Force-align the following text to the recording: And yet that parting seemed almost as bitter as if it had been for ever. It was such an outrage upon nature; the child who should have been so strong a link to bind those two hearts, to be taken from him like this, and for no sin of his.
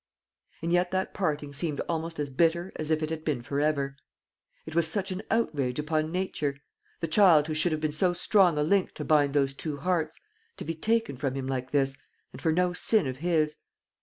And 0.63 0.73
yet 0.73 0.89
that 0.89 1.13
parting 1.13 1.53
seemed 1.53 1.79
almost 1.81 2.17
as 2.17 2.31
bitter 2.31 2.71
as 2.75 2.89
if 2.89 3.03
it 3.03 3.11
had 3.11 3.23
been 3.23 3.43
for 3.43 3.59
ever. 3.61 3.95
It 4.65 4.73
was 4.73 4.87
such 4.87 5.11
an 5.11 5.21
outrage 5.29 5.77
upon 5.77 6.11
nature; 6.11 6.57
the 7.01 7.07
child 7.07 7.45
who 7.45 7.53
should 7.53 7.71
have 7.71 7.81
been 7.81 7.91
so 7.91 8.11
strong 8.13 8.57
a 8.57 8.63
link 8.63 8.93
to 8.95 9.05
bind 9.05 9.35
those 9.35 9.53
two 9.53 9.77
hearts, 9.77 10.19
to 10.57 10.65
be 10.65 10.73
taken 10.73 11.17
from 11.17 11.35
him 11.35 11.45
like 11.45 11.69
this, 11.69 11.95
and 12.33 12.41
for 12.41 12.51
no 12.51 12.73
sin 12.73 13.05
of 13.05 13.17
his. 13.17 13.57